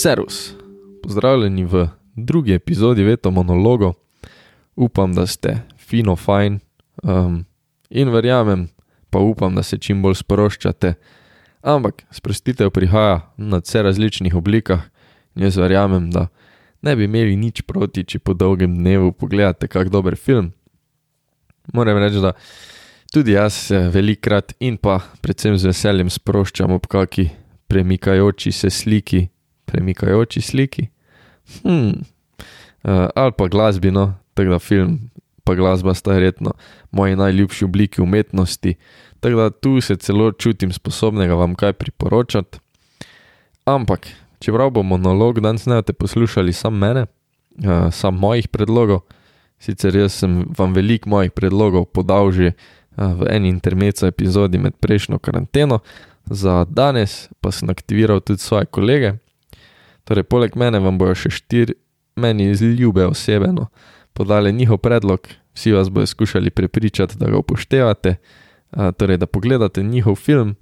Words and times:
Servus, 0.00 0.54
pozdravljeni 1.02 1.64
v 1.64 1.88
drugi 2.16 2.54
epizodi 2.54 3.02
Veto 3.02 3.30
monologo. 3.30 3.92
Upam, 4.76 5.12
da 5.12 5.26
ste 5.26 5.58
fino 5.76 6.16
fajn 6.16 6.58
um, 7.02 7.44
in 7.90 8.08
verjamem, 8.08 8.68
pa 9.10 9.18
upam, 9.18 9.54
da 9.54 9.62
se 9.62 9.76
čim 9.78 10.00
bolj 10.02 10.14
sproščate. 10.22 10.94
Ampak 11.60 12.06
sprostitev 12.16 12.70
prihaja 12.72 13.18
na 13.36 13.60
vse 13.60 13.82
različnih 13.82 14.34
oblikah 14.34 14.86
in 15.36 15.44
jaz 15.44 15.58
verjamem, 15.60 16.06
da 16.10 16.28
ne 16.80 16.94
bi 16.96 17.04
imeli 17.04 17.36
nič 17.36 17.60
proti, 17.68 18.04
če 18.04 18.22
po 18.24 18.32
dolgem 18.32 18.78
dnevu 18.78 19.12
pogledate 19.12 19.68
kak 19.68 19.90
dober 19.92 20.16
film. 20.16 20.54
Moram 21.74 22.00
reči, 22.00 22.22
da 22.24 22.32
tudi 23.12 23.36
jaz 23.36 23.52
se 23.66 23.82
velikrat 23.92 24.56
in 24.60 24.80
pa 24.80 24.96
predvsem 25.20 25.58
z 25.60 25.74
veseljem 25.74 26.08
sproščam 26.08 26.72
ob 26.72 26.88
kaki 26.88 27.28
premikajoči 27.68 28.52
se 28.52 28.72
sliki, 28.72 29.26
premikajoči 29.70 30.40
sliki. 30.40 30.88
Hmm. 31.62 32.02
Uh, 32.82 33.08
ali 33.14 33.32
pa 33.36 33.48
glasbino, 33.48 34.14
tako 34.34 34.50
da 34.50 34.58
film 34.58 35.10
pa 35.44 35.54
glasba 35.54 35.94
sta 35.94 36.12
verjetno 36.12 36.52
moji 36.90 37.16
najljubši 37.16 37.64
obliki 37.64 38.02
umetnosti, 38.02 38.74
tako 39.20 39.36
da 39.36 39.50
tu 39.50 39.80
se 39.80 39.96
celo 39.96 40.32
čutim 40.32 40.72
sposobnega 40.72 41.34
vam 41.34 41.54
kaj 41.54 41.72
priporočati. 41.72 42.58
Ampak, 43.64 44.06
čeprav 44.38 44.70
bo 44.70 44.82
monolog 44.82 45.40
danes 45.40 45.66
ne 45.66 45.74
boste 45.74 45.92
poslušali 45.92 46.52
sam 46.52 46.78
mene, 46.78 47.06
uh, 47.64 47.92
sam 47.92 48.18
mojih 48.18 48.48
predlogov, 48.48 49.00
sicer 49.58 49.96
jaz 49.96 50.12
sem 50.12 50.44
vam 50.58 50.72
veliko 50.74 51.10
mojih 51.10 51.30
predlogov 51.30 51.84
podal 51.84 52.32
že 52.32 52.52
uh, 52.52 53.12
v 53.20 53.26
eni 53.30 53.48
intermezzo 53.48 54.06
epizodi 54.06 54.58
med 54.58 54.76
prejšnjo 54.80 55.18
karanteno, 55.18 55.78
za 56.24 56.64
danes 56.64 57.28
pa 57.40 57.50
sem 57.50 57.70
aktiviral 57.70 58.20
tudi 58.20 58.38
svoje 58.38 58.66
kolege. 58.66 59.14
Torej, 60.10 60.26
poleg 60.26 60.56
mene 60.58 60.80
vam 60.82 60.98
bojo 60.98 61.14
še 61.14 61.30
štiri 61.30 61.76
meni 62.18 62.50
ljube 62.52 63.06
osebe 63.06 63.52
no, 63.52 63.66
podali 64.12 64.52
njihov 64.52 64.78
predlog, 64.78 65.28
vsi 65.54 65.72
vas 65.72 65.88
bodo 65.88 66.06
skušali 66.06 66.50
prepričati, 66.50 67.18
da 67.18 67.30
ga 67.30 67.38
upoštevate, 67.38 68.16
uh, 68.72 68.90
torej 68.98 69.16
da 69.16 69.26
pogledate 69.26 69.82
njihov 69.82 70.14
film, 70.14 70.56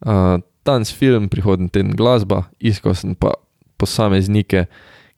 uh, 0.00 0.38
danes 0.64 0.94
film, 0.94 1.28
prihodnji 1.28 1.68
teden 1.68 1.96
glasba, 1.96 2.44
iskal 2.58 2.94
sem 2.94 3.14
pa 3.14 3.34
posameznike, 3.76 4.64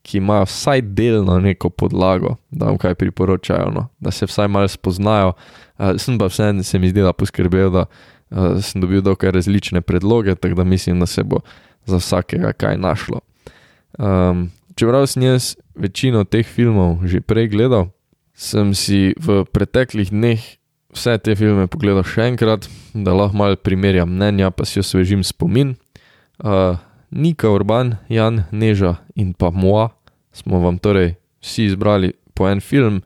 ki 0.02 0.18
imajo 0.18 0.44
vsaj 0.44 0.80
delno 0.82 1.38
neko 1.40 1.68
podlago, 1.70 2.36
da 2.50 2.66
vam 2.66 2.78
kaj 2.78 2.94
priporočajo, 2.94 3.70
no, 3.70 3.86
da 4.00 4.10
se 4.10 4.26
vsaj 4.26 4.48
malo 4.48 4.68
spoznajo. 4.68 5.32
Uh, 5.78 5.92
sem 5.98 6.18
pa 6.18 6.26
vseeno 6.32 6.62
se 6.62 6.78
mi 6.78 6.88
zdi, 6.88 7.04
da 7.04 7.12
poskrbel, 7.12 7.70
da 7.70 7.84
uh, 7.84 8.60
sem 8.64 8.80
dobil 8.80 9.04
dokaj 9.04 9.30
različne 9.30 9.80
predloge, 9.80 10.34
tako 10.34 10.54
da 10.54 10.64
mislim, 10.64 11.00
da 11.00 11.06
se 11.06 11.22
bo 11.22 11.40
za 11.86 11.96
vsakega 11.96 12.52
kaj 12.52 12.78
našlo. 12.78 13.20
Um, 13.98 14.50
čeprav 14.74 15.06
sem 15.06 15.22
jaz 15.22 15.54
večino 15.74 16.24
teh 16.24 16.46
filmov 16.46 17.06
že 17.06 17.22
prej 17.22 17.54
gledal, 17.54 17.90
sem 18.34 18.74
si 18.74 19.14
v 19.14 19.46
preteklih 19.46 20.10
dneh 20.10 20.42
vse 20.94 21.18
te 21.18 21.34
filme 21.38 21.66
pogledal 21.70 22.06
še 22.06 22.30
enkrat, 22.32 22.66
da 22.94 23.14
lahko 23.14 23.38
malo 23.38 23.58
primerjam 23.58 24.10
mnenja, 24.10 24.50
pa 24.54 24.66
si 24.66 24.78
osvežim 24.82 25.22
spomin. 25.26 25.74
Uh, 26.38 26.78
Nika 27.14 27.50
Urban, 27.50 27.96
Jan 28.10 28.44
Neža 28.50 28.98
in 29.14 29.34
pa 29.34 29.50
Moa 29.54 29.90
smo 30.34 30.58
vam 30.58 30.78
torej 30.82 31.14
vsi 31.42 31.70
izbrali 31.70 32.10
po 32.34 32.48
en 32.50 32.58
film 32.58 33.02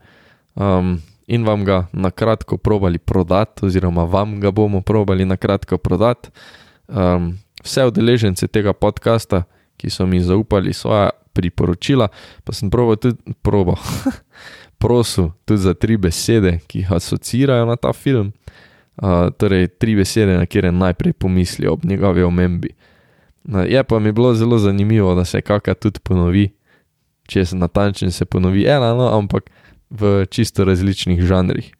um, 0.55 0.97
in 1.29 1.45
vam 1.45 1.65
ga 1.65 1.85
na 1.93 2.09
kratko 2.09 2.57
probali 2.57 2.97
prodati, 2.97 3.65
oziroma 3.65 4.07
vam 4.09 4.39
ga 4.41 4.51
bomo 4.51 4.81
probali 4.81 5.25
na 5.25 5.37
kratko 5.37 5.77
prodati. 5.77 6.29
Um, 6.87 7.37
vse 7.61 7.85
udeležence 7.85 8.47
tega 8.47 8.73
podcasta, 8.73 9.43
ki 9.79 9.89
so 9.89 10.05
mi 10.05 10.19
zaupali 10.19 10.75
svoje 10.75 11.09
priporočila, 11.33 12.09
pa 12.43 12.51
sem 12.53 12.67
probo 12.69 12.99
tudi 12.99 13.17
probo. 13.41 13.79
prosil 14.79 15.31
tudi 15.45 15.61
za 15.61 15.73
tri 15.73 15.97
besede, 15.97 16.59
ki 16.67 16.79
jih 16.79 16.91
asocirajo 16.91 17.65
na 17.65 17.75
ta 17.75 17.93
film. 17.93 18.31
Uh, 18.99 19.31
torej, 19.37 19.67
tri 19.79 19.95
besede, 19.95 20.35
na 20.37 20.45
kere 20.45 20.71
najprej 20.71 21.13
pomislijo 21.13 21.73
ob 21.73 21.85
njegovi 21.85 22.23
omembi. 22.23 22.69
Uh, 23.47 23.63
je 23.67 23.83
pa 23.83 23.99
mi 23.99 24.11
bilo 24.11 24.33
zelo 24.33 24.57
zanimivo, 24.57 25.15
da 25.15 25.25
se 25.25 25.41
kakšna 25.41 25.73
tudi 25.73 25.99
ponovi, 26.03 26.49
če 27.27 27.45
se 27.45 27.55
natančno 27.55 28.11
se 28.11 28.25
ponovi 28.25 28.65
ena, 28.67 28.93
no, 28.93 29.07
ampak 29.17 29.49
v 29.89 30.25
čisto 30.29 30.65
različnih 30.65 31.21
žanrih. 31.21 31.71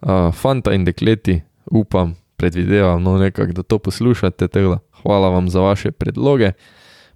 Uh, 0.00 0.34
fanta 0.34 0.74
in 0.74 0.84
dekleti, 0.84 1.40
upam, 1.70 2.14
predvidevam, 2.36 3.02
no, 3.02 3.18
nekako, 3.18 3.52
da 3.52 3.62
to 3.62 3.78
poslušate, 3.78 4.48
teda, 4.48 4.78
hvala 5.02 5.28
vam 5.28 5.50
za 5.50 5.60
vaše 5.60 5.90
predloge. 5.90 6.52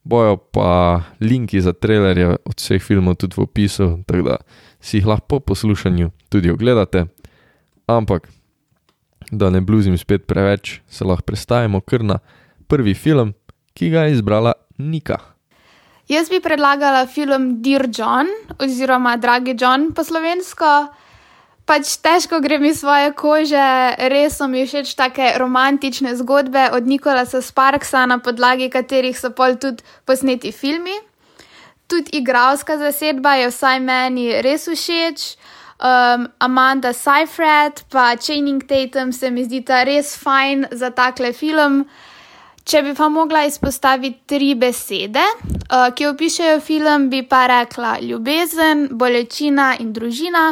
Bojo 0.05 0.37
pa 0.37 1.03
linki 1.21 1.61
za 1.61 1.73
trailerje 1.73 2.37
od 2.45 2.57
vseh 2.59 2.83
filmov 2.83 3.21
tudi 3.23 3.39
v 3.39 3.47
opisu, 3.47 4.03
tako 4.07 4.23
da 4.23 4.37
si 4.81 4.99
jih 4.99 5.07
lahko 5.07 5.27
po 5.27 5.41
poslušanju 5.41 6.11
tudi 6.29 6.51
ogledate. 6.51 7.07
Ampak, 7.87 8.29
da 9.31 9.51
ne 9.51 9.61
bluzim 9.61 9.99
spet 9.99 10.27
preveč, 10.27 10.81
se 10.89 11.05
lahko 11.05 11.23
predstavimo 11.23 11.81
kar 11.81 12.03
na 12.05 12.19
prvi 12.67 12.95
film, 12.95 13.35
ki 13.75 13.91
ga 13.91 14.07
je 14.07 14.19
izbrala 14.19 14.53
Nika. 14.79 15.19
Jaz 16.09 16.29
bi 16.29 16.41
predlagala 16.43 17.07
film 17.07 17.63
Dear 17.63 17.87
John, 17.87 18.27
oziroma 18.59 19.17
Dragi 19.17 19.55
John 19.61 19.93
po 19.95 20.05
slovensko. 20.05 20.91
Pač 21.67 21.97
težko 22.03 22.41
gre 22.43 22.59
mi 22.59 22.75
svoje 22.75 23.13
kože, 23.15 23.69
res 24.11 24.37
so 24.41 24.49
mi 24.51 24.67
všeč 24.67 24.97
take 24.99 25.39
romantične 25.39 26.17
zgodbe 26.19 26.71
od 26.75 26.87
Nikolasa 26.91 27.43
Sparksa, 27.43 28.03
na 28.07 28.19
podlagi 28.19 28.69
katerih 28.69 29.15
so 29.15 29.31
pol 29.31 29.57
tudi 29.63 29.87
posneti 30.05 30.51
filmi 30.53 30.99
tudi 31.93 32.17
igralska 32.17 32.79
zasedba 32.79 33.35
je 33.35 33.51
vsaj 33.51 33.81
meni 33.81 34.31
res 34.43 34.65
všeč. 34.69 35.37
Um, 35.83 36.29
Amanda 36.39 36.93
Seyfried 36.95 37.83
pa 37.91 38.17
Channing 38.17 38.63
Tatum 38.65 39.13
se 39.13 39.31
mi 39.31 39.45
zdi 39.45 39.61
ta 39.67 39.83
res 39.85 40.15
fajn 40.17 40.67
za 40.73 40.91
takle 40.91 41.33
film. 41.33 41.83
Če 42.65 42.83
bi 42.87 42.95
pa 42.95 43.09
mogla 43.11 43.43
izpostaviti 43.45 44.23
tri 44.31 44.53
besede, 44.55 45.25
uh, 45.43 45.91
ki 45.91 46.07
opišajo 46.07 46.61
film, 46.63 47.09
bi 47.11 47.25
pa 47.27 47.43
rekla 47.51 47.97
ljubezen, 48.01 48.87
bolečina 48.93 49.73
in 49.83 49.91
družina. 49.93 50.45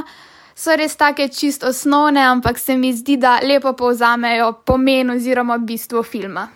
So 0.61 0.75
res 0.77 0.93
take 1.01 1.31
čist 1.33 1.65
osnovne, 1.65 2.21
ampak 2.21 2.59
se 2.61 2.77
mi 2.77 2.93
zdi, 2.93 3.17
da 3.17 3.39
lepo 3.41 3.73
povzamejo 3.73 4.53
pomen 4.67 5.11
oziroma 5.11 5.57
bistvo 5.59 6.03
filma. 6.05 6.51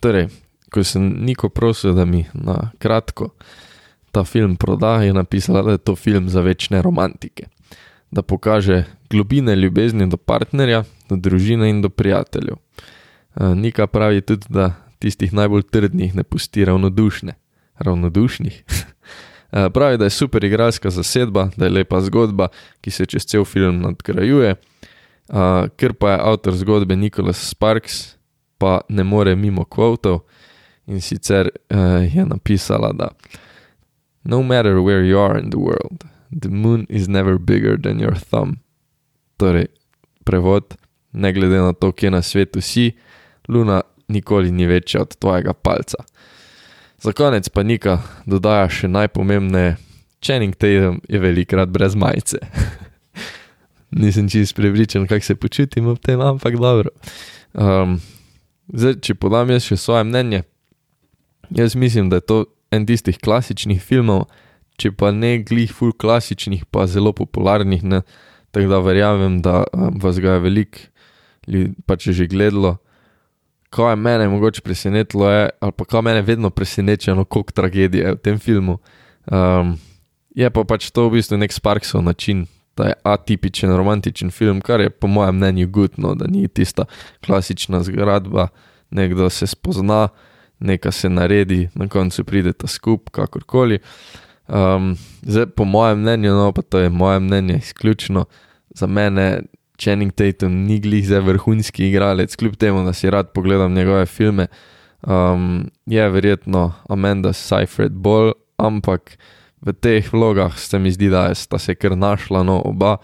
Torej, 0.00 0.28
ko 0.70 0.84
sem 0.86 1.08
Niko 1.26 1.48
prosil, 1.50 1.96
da 1.98 2.04
mi 2.06 2.22
na 2.34 2.70
kratko 2.78 3.32
ta 4.14 4.22
film 4.24 4.54
proda, 4.56 5.00
je 5.02 5.12
napisala, 5.12 5.62
da 5.62 5.74
je 5.74 5.82
to 5.82 5.96
film 5.96 6.28
za 6.28 6.40
večne 6.40 6.82
romantike. 6.82 7.48
Da 8.10 8.22
pokaže 8.22 8.84
globine 9.10 9.56
ljubezni 9.56 10.06
do 10.06 10.16
partnerja, 10.16 10.84
do 11.08 11.16
družine 11.16 11.70
in 11.70 11.82
do 11.82 11.88
prijateljev. 11.88 12.54
Nika 13.34 13.86
pravi 13.86 14.20
tudi, 14.20 14.46
da 14.48 14.74
tistih 14.98 15.32
najbolj 15.32 15.62
trdnih 15.62 16.14
ne 16.14 16.22
pusti 16.22 16.64
ravnodušne. 16.64 17.34
Ravnodušnih. 17.78 18.62
pravi, 19.52 19.98
da 19.98 20.04
je 20.04 20.10
super 20.10 20.44
igralska 20.44 20.90
zasedba, 20.90 21.48
da 21.56 21.64
je 21.64 21.70
lepa 21.70 22.00
zgodba, 22.00 22.48
ki 22.80 22.90
se 22.90 23.06
čez 23.06 23.26
cel 23.26 23.44
film 23.44 23.80
nadgrajuje. 23.80 24.54
Ker 25.76 25.92
pa 25.92 26.10
je 26.10 26.18
avtor 26.20 26.56
zgodbe 26.56 26.96
Nicholas 26.96 27.48
Sparks, 27.50 28.16
pa 28.58 28.80
ne 28.88 29.04
more 29.04 29.36
mimo 29.36 29.64
kvotov 29.64 30.20
in 30.86 31.00
sicer 31.00 31.48
uh, 31.70 31.78
je 32.14 32.24
napisala, 32.26 32.92
da 32.92 33.08
no 34.24 34.42
matter 34.42 34.80
where 34.80 35.04
you 35.04 35.18
are 35.18 35.38
in 35.38 35.50
the 35.50 35.58
world, 35.58 36.04
the 36.40 36.48
moon 36.48 36.86
is 36.88 37.08
never 37.08 37.38
bigger 37.38 37.76
than 37.76 38.00
your 38.00 38.14
thumb. 38.30 38.58
Torej, 39.36 39.66
prevod, 40.24 40.74
ne 41.12 41.32
glede 41.32 41.58
na 41.58 41.72
to, 41.72 41.92
kje 41.92 42.10
na 42.10 42.22
svetu 42.22 42.60
si, 42.60 42.92
luna 43.48 43.80
nikoli 44.08 44.52
ni 44.52 44.66
večja 44.66 45.02
od 45.02 45.16
tvojega 45.16 45.52
palca. 45.52 46.04
Za 47.02 47.12
konec 47.12 47.48
pa 47.48 47.62
Nika 47.66 47.98
dodaja 48.26 48.68
še 48.70 48.88
najpomembnejše: 48.88 49.76
Channing 50.22 50.54
Tatum 50.54 51.00
je 51.08 51.18
velikrat 51.18 51.68
brez 51.68 51.96
majice. 51.98 52.38
Nisem 54.02 54.28
čist 54.30 54.54
prepričan, 54.54 55.06
kako 55.10 55.24
se 55.24 55.34
počutim 55.34 55.90
ob 55.90 55.98
tem, 55.98 56.20
ampak 56.20 56.56
dobro. 56.56 56.94
Um, 57.52 57.98
zdaj, 58.70 59.00
če 59.02 59.18
podam 59.18 59.50
jaz 59.50 59.66
še 59.66 59.76
svoje 59.76 60.06
mnenje, 60.06 60.44
Jaz 61.56 61.74
mislim, 61.74 62.08
da 62.08 62.16
je 62.16 62.20
to 62.20 62.44
en 62.70 62.86
tistih 62.86 63.18
klasičnih 63.18 63.82
filmov, 63.82 64.24
če 64.80 64.92
pa 64.96 65.10
ne 65.12 65.36
glih 65.44 65.72
ful 65.72 65.92
klasičnih, 65.92 66.64
pa 66.64 66.86
zelo 66.88 67.12
popularnih, 67.12 67.82
ne, 67.84 68.00
tako 68.56 68.70
da 68.70 68.78
verjamem, 68.80 69.40
da 69.44 69.64
um, 69.72 69.98
vas 70.00 70.20
ga 70.20 70.38
je 70.38 70.44
veliko 70.46 70.78
ljudi 71.46 71.74
pač 71.86 72.08
že 72.08 72.26
gledalo. 72.26 72.76
Kaj 73.72 73.92
je 73.92 73.96
mene 73.96 74.28
mogoče 74.28 74.60
presenetilo, 74.60 75.30
je, 75.30 75.50
ali 75.60 75.72
pa 75.72 75.84
kaj 75.88 76.02
mene 76.04 76.22
vedno 76.22 76.50
preseneča, 76.50 77.14
no, 77.16 77.24
koliko 77.24 77.52
tragedije 77.56 78.04
je 78.04 78.16
v 78.16 78.20
tem 78.20 78.38
filmu. 78.38 78.78
Um, 79.26 79.78
je 80.36 80.50
pa 80.50 80.64
pač 80.64 80.90
to 80.90 81.06
v 81.08 81.16
bistvu 81.16 81.38
nek 81.40 81.52
Sparksov 81.52 82.02
način, 82.04 82.46
da 82.76 82.90
je 82.90 82.98
atipičen, 83.04 83.72
romantičen 83.76 84.30
film, 84.32 84.60
kar 84.60 84.80
je 84.80 84.90
po 84.90 85.08
mojem 85.08 85.36
mnenju 85.36 85.68
gudno, 85.68 86.14
da 86.14 86.28
ni 86.28 86.48
tista 86.48 86.84
klasična 87.24 87.82
zgradba, 87.84 88.48
nekdo 88.90 89.30
se 89.30 89.46
spozna 89.46 90.08
nekaj 90.62 90.92
se 90.92 91.08
naredi, 91.08 91.68
na 91.74 91.88
koncu 91.88 92.24
pridete 92.24 92.66
skup, 92.66 93.10
kakorkoli. 93.10 93.78
Um, 94.48 94.96
zdaj, 95.22 95.46
po 95.46 95.64
mojem 95.64 96.00
mnenju, 96.00 96.34
no 96.34 96.52
pa 96.52 96.62
to 96.62 96.78
je 96.78 96.90
moje 96.90 97.20
mnenje 97.20 97.56
izključno 97.56 98.24
za 98.70 98.86
mene. 98.86 99.42
Channing 99.82 100.12
Tatum 100.14 100.62
ni 100.66 100.78
glih 100.80 101.02
za 101.08 101.18
vrhunski 101.20 101.88
igralec, 101.88 102.36
kljub 102.36 102.54
temu, 102.56 102.84
da 102.86 102.92
si 102.92 103.10
rad 103.10 103.32
pogledam 103.34 103.74
njegove 103.74 104.06
filme. 104.06 104.46
Um, 105.02 105.70
je 105.86 106.08
verjetno 106.10 106.72
Amanda 106.88 107.32
Seyfried 107.34 107.90
bolj, 107.98 108.32
ampak 108.56 109.16
v 109.62 109.74
teh 109.74 110.06
vlogah 110.12 110.54
se 110.58 110.78
mi 110.78 110.92
zdi, 110.94 111.10
da 111.10 111.34
sta 111.34 111.58
se 111.58 111.74
kar 111.74 111.96
našla, 111.98 112.42
no 112.46 112.60
oba. 112.64 112.96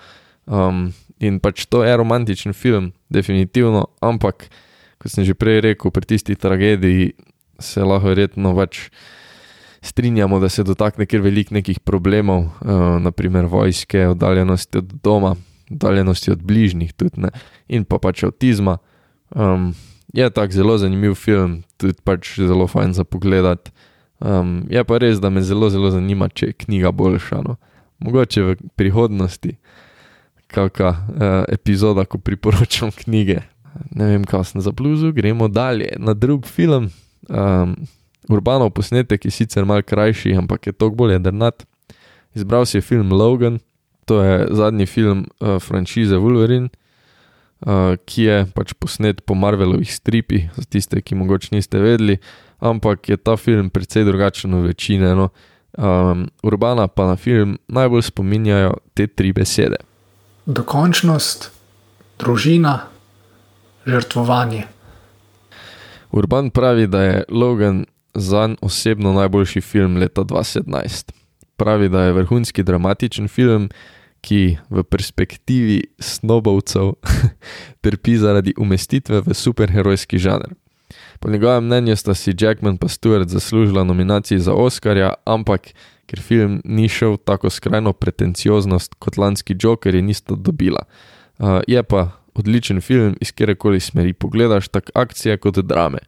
Um, 0.47 0.93
in 1.19 1.41
pač 1.43 1.67
to 1.67 1.83
je 1.85 1.97
romantičen 1.97 2.55
film, 2.55 2.93
definitivno, 3.11 3.89
ampak 4.01 4.47
kot 4.99 5.11
sem 5.11 5.27
že 5.27 5.35
prej 5.35 5.61
rekel, 5.67 5.91
pri 5.91 6.07
tisti 6.07 6.39
tragediji 6.39 7.13
se 7.59 7.83
lahko 7.83 8.11
verjetno 8.11 8.55
več 8.55 8.89
strinjamo, 9.83 10.39
da 10.39 10.49
se 10.51 10.63
dotakne 10.67 11.07
kar 11.07 11.23
velik 11.23 11.51
nekih 11.51 11.83
problemov, 11.83 12.51
uh, 12.63 12.99
naprimer 13.03 13.51
vojske, 13.51 14.07
oddaljenosti 14.15 14.79
od 14.79 14.95
doma, 15.03 15.35
oddaljenosti 15.71 16.33
od 16.33 16.43
bližnjih 16.43 16.93
tudi 16.93 17.21
ne, 17.27 17.31
in 17.69 17.85
pa 17.85 17.99
pač 17.99 18.25
avtizma. 18.25 18.79
Um, 19.31 19.75
je 20.13 20.31
tak 20.31 20.53
zelo 20.53 20.79
zanimiv 20.79 21.15
film, 21.15 21.63
tudi 21.77 21.99
pač 22.05 22.39
zelo 22.41 22.67
fajn 22.67 22.95
za 22.97 23.05
pogled. 23.05 23.69
Um, 24.19 24.65
je 24.71 24.85
pa 24.85 24.99
res, 24.99 25.21
da 25.21 25.31
me 25.31 25.43
zelo, 25.43 25.71
zelo 25.71 25.91
zanima, 25.91 26.29
če 26.29 26.51
je 26.51 26.59
knjiga 26.65 26.93
boljša. 26.93 27.43
No. 27.45 27.59
Mogoče 27.99 28.43
v 28.43 28.57
prihodnosti, 28.79 29.59
kakšna 30.49 30.89
uh, 30.89 31.45
epizoda, 31.53 32.07
ko 32.09 32.19
priporočam 32.19 32.91
knjige. 32.95 33.45
Ne 33.95 34.15
vem, 34.15 34.25
kaj 34.27 34.53
sem 34.53 34.65
za 34.65 34.73
bluzu, 34.73 35.13
gremo 35.13 35.49
dalje 35.49 35.93
na 35.99 36.15
drug 36.15 36.47
film. 36.47 36.91
Um, 37.29 37.77
Urbanov 38.29 38.75
posnetek 38.77 39.25
je 39.25 39.33
sicer 39.33 39.65
mal 39.65 39.83
krajši, 39.83 40.35
ampak 40.37 40.67
je 40.67 40.73
toliko 40.73 41.05
bolj 41.05 41.17
jedrnat. 41.17 41.65
Izbral 42.37 42.67
si 42.67 42.77
je 42.77 42.85
film 42.85 43.13
Logan, 43.13 43.59
to 44.09 44.23
je 44.25 44.47
zadnji 44.51 44.87
film 44.87 45.27
uh, 45.41 45.59
franšize 45.61 46.17
Wolverine, 46.17 46.69
uh, 47.61 47.97
ki 48.09 48.23
je 48.23 48.39
pač 48.57 48.73
posnet 48.73 49.21
po 49.29 49.37
Marvelovih 49.37 49.91
stripih, 49.93 50.49
za 50.57 50.65
tiste, 50.65 51.03
ki 51.05 51.19
mogoče 51.21 51.53
niste 51.53 51.79
vedeli, 51.79 52.17
ampak 52.65 53.13
je 53.13 53.21
ta 53.21 53.37
film 53.37 53.69
precej 53.71 54.09
drugačen 54.09 54.55
od 54.55 54.65
večine. 54.67 55.13
No. 55.15 55.29
Um, 55.79 56.25
Urbana 56.43 56.89
pa 56.89 57.07
na 57.13 57.17
film 57.17 57.59
najbolj 57.69 58.09
spominjajo 58.09 58.81
te 58.97 59.07
tri 59.07 59.33
besede: 59.37 59.77
Dokončnost, 60.47 61.51
družina, 62.19 62.89
žrtvovanje. 63.87 64.65
Urban 66.11 66.51
pravi, 66.51 66.87
da 66.87 67.03
je 67.03 67.25
Logan 67.29 67.85
za 68.15 68.47
njega 68.47 68.57
osebno 68.61 69.13
najboljši 69.13 69.61
film 69.61 69.97
leta 69.97 70.23
2017. 70.23 71.13
Pravi, 71.57 71.89
da 71.89 72.03
je 72.03 72.13
vrhunski 72.13 72.63
dramatičen 72.63 73.29
film, 73.29 73.69
ki 74.29 74.61
v 74.69 74.85
perspektivi 74.85 75.81
snobovcev 75.97 76.93
trpi 77.85 78.19
zaradi 78.21 78.53
umestitve 78.61 79.23
v 79.25 79.33
superherojski 79.33 80.21
žanr. 80.21 80.53
Po 81.21 81.31
njegovem 81.31 81.65
mnenju 81.65 81.97
sta 81.97 82.15
si 82.15 82.37
Jackman 82.37 82.77
in 82.77 82.89
Stewart 82.89 83.29
zaslužila 83.29 83.85
nominacijo 83.85 84.41
za 84.41 84.53
Oscarja, 84.53 85.15
ampak 85.25 85.73
ker 86.07 86.21
film 86.21 86.61
ni 86.65 86.89
šel 86.89 87.17
tako 87.17 87.51
skrajno 87.51 87.93
pretencioznost 87.93 88.95
kot 88.99 89.17
lanski 89.17 89.57
Joker, 89.61 89.95
je 89.95 90.03
nista 90.03 90.35
dobila. 90.35 90.85
Uh, 91.39 91.61
je 91.67 91.83
pa 91.83 92.11
odličen 92.35 92.81
film 92.81 93.17
iz 93.21 93.33
kjerkoli 93.33 93.81
smeri 93.81 94.13
pogledaš, 94.13 94.69
tako 94.69 94.93
akcije 94.95 95.37
kot 95.37 95.59
drame. 95.59 95.99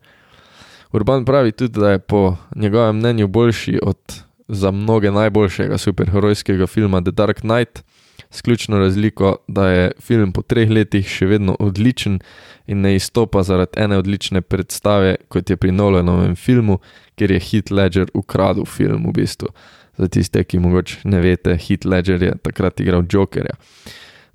Urban 0.92 1.24
pravi 1.24 1.52
tudi, 1.52 1.80
da 1.80 1.90
je 1.90 1.98
po 1.98 2.36
njegovem 2.56 2.96
mnenju 2.96 3.28
boljši 3.28 3.78
od 3.82 3.98
za 4.48 4.70
mnoge 4.70 5.10
najboljšega 5.10 5.78
superherojskega 5.78 6.66
filma 6.66 7.00
The 7.00 7.10
Dark 7.10 7.40
Knight, 7.40 7.82
s 8.30 8.42
ključno 8.42 8.78
razliko, 8.78 9.36
da 9.48 9.68
je 9.68 9.92
film 10.00 10.32
po 10.32 10.42
treh 10.42 10.70
letih 10.70 11.08
še 11.08 11.26
vedno 11.26 11.56
odličen 11.58 12.20
in 12.66 12.80
ne 12.80 12.94
izstopa 12.94 13.42
zaradi 13.42 13.80
ene 13.82 13.98
odlične 13.98 14.40
predstave, 14.40 15.16
kot 15.28 15.50
je 15.50 15.56
pri 15.56 15.72
Nolanovem 15.72 16.36
filmu, 16.36 16.78
kjer 17.18 17.30
je 17.30 17.40
Heath 17.40 17.72
Ledger 17.72 18.10
ukradel 18.14 18.64
film 18.64 19.08
v 19.10 19.16
bistvu. 19.18 19.50
Za 19.98 20.08
tiste, 20.08 20.44
ki 20.44 20.62
mogoče 20.62 21.02
ne 21.10 21.20
veste, 21.20 21.56
Heath 21.58 21.86
Ledger 21.86 22.22
je 22.22 22.36
takrat 22.42 22.80
igral 22.80 23.02
Jokerja. 23.10 23.58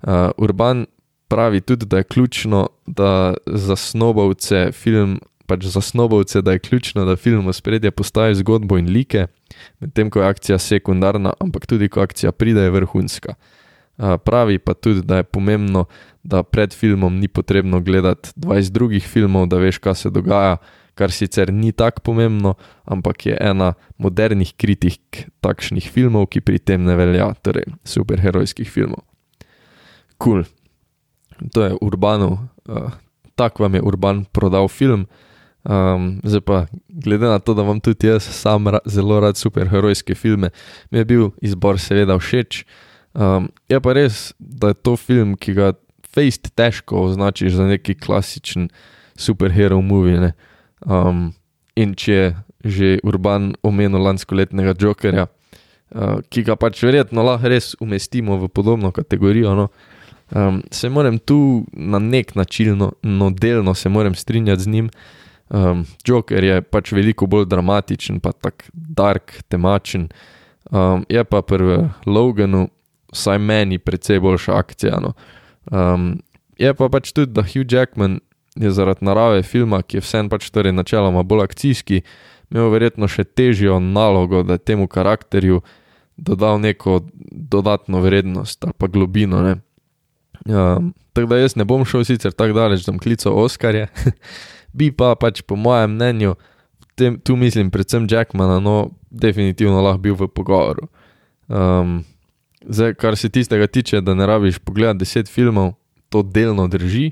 Uh, 0.02 0.30
Urban 0.36 0.86
pravi 1.28 1.60
tudi, 1.60 1.86
da 1.86 1.96
je 1.96 2.04
ključno, 2.04 2.68
da 2.86 3.34
za 3.46 3.76
snobovce 3.76 4.72
film. 4.72 5.20
Pač 5.46 5.64
za 5.70 5.80
snobovce, 5.80 6.40
da 6.42 6.52
je 6.52 6.58
ključno, 6.58 7.04
da 7.06 7.14
film 7.16 7.46
v 7.46 7.52
spredje 7.54 7.90
postavi 7.90 8.34
zgodbo 8.34 8.78
in 8.78 8.88
like, 8.90 9.26
medtem 9.78 10.10
ko 10.10 10.20
je 10.20 10.26
akcija 10.26 10.58
sekundarna, 10.58 11.32
ampak 11.40 11.66
tudi 11.70 11.88
ko 11.88 12.02
akcija 12.02 12.32
pride, 12.32 12.64
je 12.66 12.70
vrhunska. 12.74 13.34
Pravi 13.96 14.58
pa 14.58 14.74
tudi, 14.74 15.02
da 15.02 15.16
je 15.16 15.24
pomembno, 15.24 15.84
da 16.22 16.42
pred 16.42 16.74
filmom 16.74 17.16
ni 17.18 17.28
potrebno 17.28 17.80
gledati 17.80 18.30
20 18.36 18.72
drugih 18.72 19.06
filmov, 19.08 19.46
da 19.48 19.56
veš, 19.56 19.78
kaj 19.78 19.94
se 19.94 20.10
dogaja, 20.10 20.56
kar 20.94 21.12
sicer 21.12 21.52
ni 21.52 21.72
tako 21.72 22.00
pomembno, 22.00 22.54
ampak 22.84 23.26
je 23.26 23.36
ena 23.40 23.74
modernih 23.98 24.52
kritik 24.56 25.26
takšnih 25.40 25.88
filmov, 25.92 26.28
ki 26.32 26.40
pri 26.40 26.58
tem 26.58 26.84
ne 26.84 26.96
velja, 26.96 27.30
torej 27.44 27.68
superherojskih 27.84 28.68
filmov. 28.68 29.04
Kul. 30.16 30.44
Cool. 30.44 30.46
To 31.52 31.64
je 31.64 31.76
Urbanov, 31.84 32.38
uh, 32.68 32.96
tako 33.36 33.66
vam 33.66 33.74
je 33.76 33.84
Urban 33.84 34.24
prodal 34.32 34.68
film. 34.68 35.06
Um, 35.66 36.20
zdaj 36.24 36.40
pa, 36.40 36.66
glede 36.88 37.26
na 37.26 37.38
to, 37.38 37.54
da 37.54 37.62
vam 37.66 37.80
tudi 37.80 38.06
jaz 38.06 38.22
sam 38.22 38.68
ra 38.68 38.78
zelo 38.86 39.20
rad 39.20 39.36
superherojske 39.36 40.14
filme, 40.14 40.50
mi 40.90 40.98
je 40.98 41.04
bil 41.04 41.30
izbor 41.42 41.80
seveda 41.82 42.18
všeč. 42.18 42.64
Um, 43.16 43.48
je 43.68 43.80
pa 43.80 43.96
res, 43.96 44.34
da 44.38 44.74
je 44.74 44.80
to 44.84 44.96
film, 45.00 45.36
ki 45.40 45.56
ga 45.56 45.72
fejst 46.12 46.52
težko 46.56 47.06
označiš 47.08 47.56
za 47.56 47.66
neki 47.68 47.96
klasičen 47.96 48.68
superhero 49.16 49.80
movie. 49.80 50.32
Um, 50.84 51.32
in 51.76 51.96
če 51.96 52.12
je 52.12 52.34
že 52.66 52.98
Urban 53.06 53.54
omenil 53.62 54.02
lansko 54.02 54.34
letnega 54.34 54.74
Jokerja, 54.74 55.26
uh, 55.26 56.18
ki 56.28 56.42
ga 56.46 56.56
pač 56.58 56.82
verjetno 56.82 57.22
lahko 57.22 57.52
res 57.52 57.74
umestimo 57.80 58.38
v 58.40 58.50
podobno 58.50 58.90
kategorijo. 58.92 59.54
No? 59.54 59.68
Um, 60.34 60.62
se 60.70 60.90
moram 60.90 61.18
tu 61.18 61.64
na 61.72 61.98
nek 61.98 62.34
način, 62.34 62.76
no, 62.78 62.92
no 63.02 63.30
delno 63.30 63.74
se 63.74 63.88
moram 63.88 64.14
strinjati 64.14 64.62
z 64.62 64.68
njim. 64.68 64.90
Um, 65.48 65.84
Joker 66.06 66.44
je 66.44 66.62
pač 66.62 66.90
veliko 66.92 67.26
bolj 67.30 67.46
dramatičen, 67.46 68.18
pa 68.20 68.32
tako 68.32 68.66
dark, 68.74 69.42
temačen. 69.48 70.08
Um, 70.70 71.04
je 71.08 71.22
pa 71.24 71.42
pri 71.42 71.86
Loganu, 72.06 72.66
vsaj 73.12 73.38
meni, 73.38 73.78
precej 73.78 74.20
boljša 74.20 74.56
akcija. 74.58 75.00
No. 75.02 75.12
Um, 75.70 76.16
je 76.58 76.74
pa 76.74 76.88
pač 76.88 77.12
tudi, 77.12 77.32
da 77.32 77.42
Hugh 77.42 77.66
Jackman 77.72 78.20
je 78.56 78.70
zaradi 78.70 79.04
narave 79.04 79.42
filma, 79.42 79.82
ki 79.82 79.98
je 79.98 80.04
vsem 80.04 80.30
pač 80.32 80.48
torej 80.50 80.72
načeloma 80.72 81.22
bolj 81.22 81.44
akcijski, 81.44 82.02
imel 82.50 82.70
verjetno 82.72 83.08
še 83.10 83.24
težjo 83.24 83.78
nalogo, 83.82 84.42
da 84.46 84.58
temu 84.58 84.88
karakterju 84.88 85.60
dodal 86.16 86.60
neko 86.60 87.02
dodatno 87.30 88.00
vrednost 88.00 88.64
ali 88.64 88.72
pa 88.78 88.88
globino. 88.88 89.42
Ne. 89.42 89.56
Um, 90.46 90.94
tako 91.12 91.28
da 91.28 91.40
jaz 91.42 91.56
ne 91.56 91.64
bom 91.64 91.84
šel 91.84 92.04
sicer 92.04 92.32
tako 92.32 92.56
daleč, 92.56 92.84
da 92.86 92.92
bom 92.92 93.00
klical 93.02 93.36
Oskarje, 93.36 93.88
bi 94.78 94.90
pa 94.92 95.14
pač 95.20 95.42
po 95.42 95.56
mojem 95.56 95.96
mnenju, 95.96 96.36
tem, 96.96 97.20
tu 97.20 97.36
mislim 97.36 97.70
predvsem 97.70 98.06
Jackmana, 98.10 98.60
no, 98.60 98.90
definitivno 99.10 99.82
lahko 99.84 100.04
bil 100.06 100.16
v 100.16 100.28
pogovoru. 100.32 100.88
Um, 101.48 102.00
zdaj, 102.68 102.94
kar 103.00 103.16
se 103.16 103.30
tistega 103.32 103.66
tiče, 103.66 104.00
da 104.00 104.14
ne 104.14 104.26
rabiš 104.26 104.58
pogledati 104.58 105.04
deset 105.04 105.28
filmov, 105.28 105.74
to 106.08 106.22
delno 106.22 106.68
drži. 106.68 107.10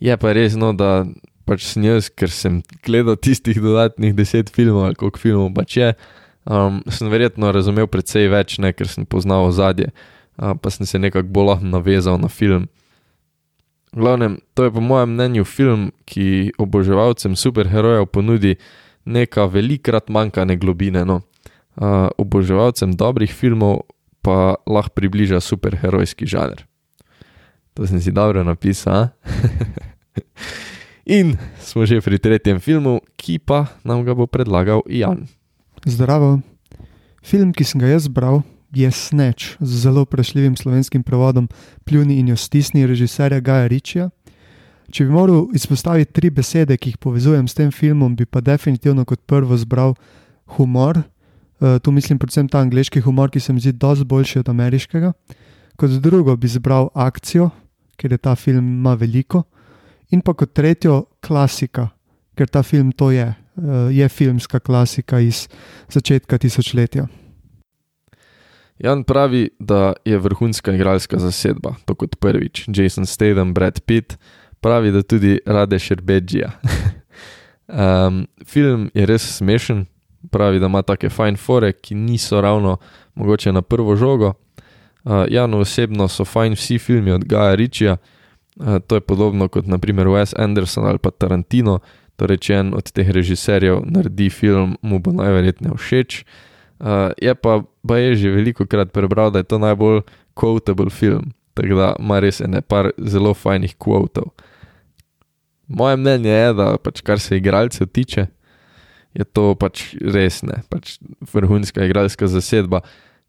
Je 0.00 0.16
pa 0.16 0.32
res, 0.32 0.56
no, 0.58 0.72
da 0.72 1.04
pač 1.46 1.66
sem 1.66 1.84
jaz, 1.84 2.08
ker 2.08 2.30
sem 2.30 2.62
gledal 2.86 3.16
tistih 3.16 3.58
dodatnih 3.60 4.14
deset 4.14 4.50
filmov 4.54 4.86
ali 4.88 4.98
koliko 4.98 5.18
filmov 5.18 5.52
pač 5.54 5.76
je, 5.76 5.92
um, 6.46 6.80
sem 6.90 7.10
verjetno 7.10 7.52
razumel 7.52 7.90
precej 7.90 8.30
več, 8.30 8.58
ne, 8.62 8.72
ker 8.72 8.88
sem 8.88 9.06
poznal 9.06 9.50
zadje 9.52 9.90
pa 10.36 10.70
sem 10.70 10.86
se 10.86 10.98
nekako 10.98 11.28
bolj 11.28 11.62
navezal 11.62 12.18
na 12.18 12.28
film. 12.28 12.68
Glavnem, 13.92 14.38
to 14.54 14.64
je 14.64 14.72
po 14.72 14.80
mojem 14.80 15.10
mnenju 15.10 15.44
film, 15.44 15.92
ki 16.04 16.52
oboževalcem 16.58 17.36
superherojev 17.36 18.06
ponudi 18.06 18.56
nekaj 19.04 19.50
velikrat 19.52 20.08
manjkane 20.08 20.56
globine. 20.56 21.04
No. 21.04 21.20
Uh, 21.76 22.08
oboževalcem 22.18 22.96
dobrih 22.96 23.32
filmov 23.32 23.84
pa 24.22 24.54
lahko 24.66 24.94
približa 24.94 25.42
superherojski 25.42 26.26
žanr. 26.26 26.62
To 27.74 27.86
sem 27.86 28.00
si 28.00 28.12
dobro 28.12 28.44
napisal. 28.44 29.10
In 31.08 31.34
smo 31.58 31.82
že 31.82 31.98
pri 31.98 32.22
tretjem 32.22 32.62
filmu, 32.62 33.02
ki 33.18 33.42
pa 33.42 33.74
nam 33.82 34.06
ga 34.06 34.14
bo 34.14 34.30
predlagal 34.30 34.86
Jan. 34.86 35.26
Zdravo. 35.82 36.38
Film, 37.22 37.50
ki 37.50 37.66
sem 37.66 37.82
ga 37.82 37.90
jaz 37.90 38.06
bral, 38.06 38.46
je 38.70 38.90
Snatch 38.90 39.58
z 39.60 39.72
zelo 39.82 40.04
prešljivim 40.04 40.56
slovenskim 40.56 41.02
prevodom 41.02 41.48
Pljuni 41.84 42.18
in 42.18 42.28
jo 42.28 42.36
stisni 42.36 42.86
režiserja 42.86 43.40
Gaja 43.40 43.66
Ričija. 43.66 44.10
Če 44.92 45.04
bi 45.04 45.10
moral 45.10 45.48
izpostaviti 45.56 46.12
tri 46.12 46.30
besede, 46.30 46.76
ki 46.76 46.92
jih 46.92 46.98
povezujem 47.00 47.48
s 47.48 47.56
tem 47.56 47.70
filmom, 47.72 48.16
bi 48.16 48.26
pa 48.26 48.40
definitivno 48.40 49.04
kot 49.04 49.24
prvo 49.26 49.56
zbral 49.56 49.94
humor. 50.56 51.02
Uh, 51.62 51.78
tu 51.78 51.92
mislim 51.94 52.18
predvsem 52.18 52.48
ta 52.50 52.58
angliški 52.58 53.00
humor, 53.00 53.30
ki 53.30 53.40
se 53.40 53.52
mi 53.52 53.60
zdi 53.62 53.72
dosti 53.78 54.04
boljši 54.04 54.38
od 54.38 54.48
ameriškega. 54.48 55.12
Kot 55.78 55.90
drugo 56.02 56.34
bi 56.36 56.48
zbral 56.50 56.88
akcijo, 56.94 57.50
ker 57.96 58.12
je 58.12 58.18
ta 58.18 58.34
film 58.34 58.66
ima 58.80 58.96
veliko. 58.98 59.44
In 60.10 60.20
pa 60.26 60.34
kot 60.34 60.50
tretjo, 60.52 61.04
klasika, 61.22 61.86
ker 62.34 62.50
ta 62.50 62.64
film 62.66 62.90
to 62.92 63.12
je. 63.14 63.28
Uh, 63.54 63.92
je 63.94 64.08
filmska 64.08 64.58
klasika 64.58 65.20
iz 65.20 65.46
začetka 65.92 66.38
tisočletja. 66.38 67.06
Jan 68.82 69.04
pravi, 69.04 69.50
da 69.58 69.92
je 70.04 70.18
vrhunska 70.18 70.72
igralska 70.72 71.18
zasedba, 71.18 71.74
to 71.84 71.94
kot 71.94 72.16
prvič. 72.18 72.64
Jason 72.74 73.06
Statham, 73.06 73.54
Brad 73.54 73.80
Pitt, 73.86 74.18
pravi, 74.60 74.90
da 74.90 75.02
tudi 75.02 75.38
rade 75.46 75.78
šerbedžija. 75.78 76.50
um, 77.68 78.26
film 78.52 78.90
je 78.94 79.06
res 79.06 79.36
smešen, 79.36 79.86
pravi, 80.32 80.60
da 80.60 80.66
ima 80.66 80.82
take 80.82 81.10
fajn 81.10 81.36
fore, 81.36 81.72
ki 81.72 81.94
niso 81.94 82.40
ravno 82.40 82.76
mogoče 83.14 83.52
na 83.52 83.62
prvo 83.62 83.96
žogo. 83.96 84.32
Uh, 85.04 85.24
Jan 85.28 85.54
osebno 85.54 86.08
so 86.08 86.24
fajn 86.24 86.54
vsi 86.54 86.78
filmi 86.78 87.10
od 87.12 87.24
Gaja 87.24 87.54
Ričija, 87.54 87.96
uh, 88.56 88.78
to 88.86 88.94
je 88.94 89.00
podobno 89.00 89.48
kot 89.48 89.66
naprimer 89.66 90.06
Wes 90.06 90.34
Anderson 90.38 90.86
ali 90.86 90.98
pa 90.98 91.10
Tarantino. 91.10 91.80
Torej, 92.16 92.38
če 92.44 92.54
en 92.60 92.74
od 92.76 92.90
teh 92.92 93.08
režiserjev 93.08 93.80
naredi 93.88 94.28
film, 94.30 94.76
mu 94.82 95.00
bo 95.02 95.14
najverjetneje 95.16 95.76
všeč. 95.80 96.18
Uh, 96.82 97.10
je 97.18 97.34
pa, 97.34 97.62
pa 97.88 97.98
je 97.98 98.14
že 98.16 98.30
veliko 98.30 98.66
krat 98.66 98.92
prebral, 98.92 99.30
da 99.30 99.40
je 99.40 99.48
to 99.48 99.58
najbolj 99.58 100.02
quotable 100.34 100.90
film, 100.90 101.32
tako 101.54 101.78
da 101.78 101.88
ima 101.98 102.20
res 102.20 102.40
ene 102.40 102.60
par 102.60 102.90
zelo 102.98 103.34
fajnih 103.34 103.74
quotov. 103.78 104.30
Moje 105.68 105.96
mnenje 105.96 106.30
je, 106.30 106.52
da 106.54 106.76
pač 106.76 107.00
kar 107.00 107.20
se 107.20 107.36
igralcev 107.36 107.88
tiče, 107.88 108.26
je 109.14 109.24
to 109.24 109.52
pač 109.54 109.92
res 110.00 110.40
ne, 110.42 110.62
pač 110.72 110.96
vrhunska 111.32 111.84
igralska 111.84 112.28
zasedba. 112.28 112.82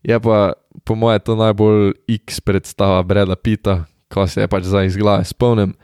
Je 0.04 0.16
pa 0.20 0.56
po 0.84 0.96
mojem 0.96 1.24
to 1.24 1.36
najbolj 1.40 1.96
X 2.08 2.44
predstava 2.44 3.04
Breda 3.04 3.36
Pita, 3.36 3.86
ko 4.12 4.28
se 4.28 4.44
je 4.44 4.48
pač 4.48 4.68
za 4.68 4.84
izgled 4.84 5.28
spomnim. 5.28 5.76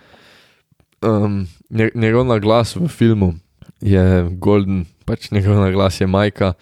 Um, 0.99 1.47
njegov 1.71 2.27
glas 2.43 2.75
v 2.75 2.87
filmu 2.91 3.39
je 3.79 4.27
Golden, 4.35 4.85
pač 5.07 5.31
njegov 5.31 5.63
glas 5.71 6.01
je 6.01 6.07
Majka, 6.07 6.53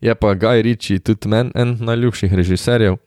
je 0.00 0.14
pa 0.14 0.34
Guy 0.34 0.62
Ritchie, 0.62 1.00
tudi 1.00 1.28
meni 1.28 1.50
en 1.54 1.76
najljubših 1.80 2.34
režiserjev. 2.34 3.00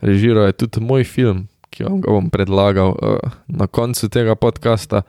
Režiral 0.00 0.46
je 0.46 0.52
tudi 0.52 0.80
moj 0.80 1.04
film, 1.04 1.48
ki 1.70 1.84
vam 1.84 2.00
ga 2.00 2.12
bom 2.12 2.28
predlagal 2.32 2.96
uh, 2.96 3.20
na 3.48 3.66
koncu 3.66 4.08
tega 4.08 4.34
podcasta. 4.34 5.04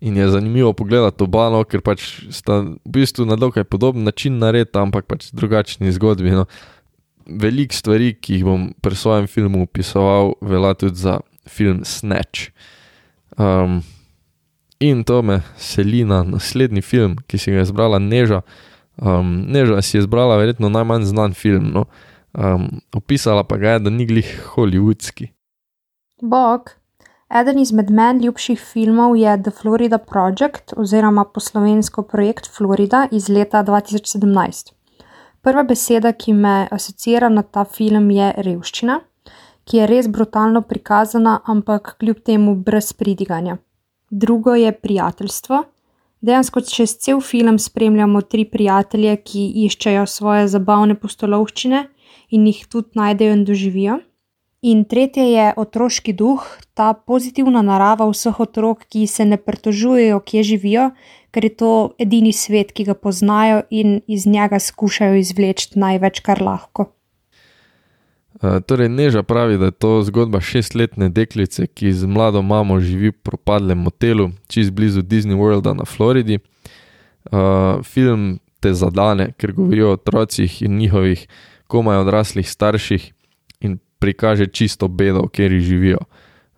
In 0.00 0.16
je 0.16 0.28
zanimivo 0.32 0.72
pogledati 0.72 1.24
oba, 1.24 1.50
no, 1.52 1.60
ker 1.68 1.82
pač 1.84 2.06
sta 2.32 2.62
v 2.64 2.92
bistvu 2.94 3.26
na 3.28 3.36
dokaj 3.36 3.66
podoben 3.68 4.06
način 4.08 4.38
naredjena, 4.40 4.86
ampak 4.86 5.04
pač 5.04 5.28
drugačni 5.36 5.92
zgodbi. 5.92 6.32
No. 6.32 6.46
Veliko 7.28 7.76
stvari, 7.76 8.14
ki 8.16 8.38
jih 8.38 8.46
bom 8.48 8.70
pri 8.80 8.96
svojem 8.96 9.28
filmu 9.28 9.66
opisoval, 9.68 10.32
velja 10.40 10.72
tudi 10.74 10.96
za 10.96 11.18
film 11.44 11.84
Snatch. 11.84 12.48
Um, 13.36 13.82
in 14.80 15.04
to 15.04 15.20
me 15.22 15.42
seli 15.60 16.04
na 16.04 16.22
naslednji 16.24 16.82
film, 16.82 17.18
ki 17.28 17.38
si 17.38 17.52
ga 17.52 17.60
je 17.60 17.68
izbrala 17.68 18.00
Neža. 18.00 18.40
Um, 18.96 19.44
Neža 19.52 19.82
si 19.84 19.98
je 19.98 20.06
izbrala 20.06 20.40
verjetno 20.40 20.72
najmanj 20.72 21.10
znan 21.12 21.36
film, 21.36 21.70
no. 21.76 21.84
um, 22.32 22.80
opisala 22.96 23.44
pa 23.44 23.60
ga 23.60 23.76
je, 23.76 23.84
da 23.84 23.90
ni 23.92 24.08
glih 24.08 24.32
hollywoodski. 24.56 25.28
Bog. 26.22 26.79
Eden 27.30 27.58
izmed 27.58 27.90
meni 27.94 28.24
ljubših 28.24 28.58
filmov 28.58 29.12
je 29.16 29.36
The 29.42 29.50
Florida 29.50 29.98
Project 29.98 30.72
oziroma 30.76 31.24
poslovensko 31.24 32.02
projekt 32.02 32.48
Florida 32.56 33.06
iz 33.12 33.28
leta 33.28 33.62
2017. 33.64 34.72
Prva 35.40 35.62
beseda, 35.62 36.12
ki 36.12 36.32
me 36.32 36.66
asocira 36.70 37.28
na 37.28 37.42
ta 37.42 37.64
film, 37.64 38.10
je 38.10 38.32
revščina, 38.36 38.98
ki 39.64 39.78
je 39.78 39.86
res 39.86 40.08
brutalno 40.10 40.64
prikazana, 40.72 41.38
ampak 41.46 41.94
kljub 42.02 42.18
temu 42.26 42.56
brez 42.56 42.92
pridiganja. 42.92 43.56
Drugo 44.10 44.58
je 44.58 44.72
prijateljstvo. 44.72 45.62
Dejansko 46.20 46.66
čez 46.66 46.98
cel 46.98 47.20
film 47.20 47.58
spremljamo 47.58 48.26
tri 48.26 48.44
prijatelje, 48.44 49.16
ki 49.22 49.46
iščejo 49.68 50.06
svoje 50.06 50.50
zabavne 50.50 50.98
postolovščine 50.98 51.86
in 52.34 52.50
jih 52.50 52.66
tudi 52.66 52.98
najdejo 52.98 53.38
in 53.38 53.44
doživijo. 53.44 54.00
In 54.60 54.82
tretje 54.84 55.24
je 55.24 55.52
otroški 55.56 56.12
duh, 56.12 56.44
ta 56.76 56.92
pozitivna 56.92 57.62
narava 57.64 58.04
vseh 58.10 58.40
otrok, 58.44 58.82
ki 58.92 59.06
se 59.08 59.24
ne 59.24 59.38
pritožujejo, 59.40 60.18
kje 60.20 60.42
živijo, 60.44 60.90
ker 61.32 61.46
je 61.48 61.50
to 61.62 61.70
edini 61.96 62.32
svet, 62.36 62.74
ki 62.76 62.84
ga 62.84 62.94
poznajo 62.94 63.62
in 63.70 64.02
iz 64.04 64.26
njega 64.28 64.58
skušajo 64.60 65.16
izvleči 65.16 65.78
največ, 65.80 66.20
kar 66.20 66.42
lahko. 66.44 66.90
Uh, 68.40 68.60
torej, 68.60 68.90
Neža 68.92 69.22
pravi, 69.24 69.56
da 69.56 69.70
je 69.70 69.78
to 69.80 70.02
zgodba 70.04 70.42
šestletne 70.44 71.08
deklice, 71.08 71.64
ki 71.66 71.92
z 71.96 72.04
mlado 72.04 72.42
mamo 72.42 72.76
živi 72.84 73.14
v 73.14 73.16
propadlem 73.30 73.80
motelu, 73.88 74.28
čez 74.48 74.68
blizu 74.68 75.00
Disney 75.00 75.40
Worlda 75.40 75.72
na 75.72 75.88
Floridi. 75.88 76.36
Uh, 77.32 77.80
film 77.84 78.42
te 78.60 78.74
zadane, 78.76 79.30
ker 79.40 79.56
govori 79.56 79.82
o 79.88 79.94
otrocih 79.96 80.60
in 80.62 80.76
njihovih 80.76 81.24
komaj 81.66 82.02
odraslih 82.04 82.48
starših 82.48 83.08
prikaže 84.00 84.46
čisto 84.46 84.88
bedo, 84.88 85.28
kjer 85.28 85.52
živijo. 85.60 86.04